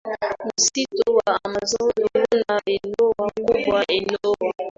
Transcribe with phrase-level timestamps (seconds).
[0.45, 3.13] Msitu wa Amazon una eneo
[3.45, 4.35] kubwa Eneo